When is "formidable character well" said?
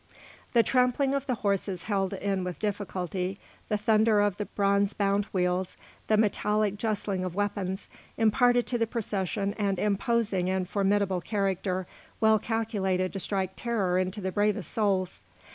10.67-12.39